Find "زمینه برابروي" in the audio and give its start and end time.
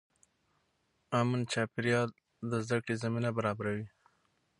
3.03-3.85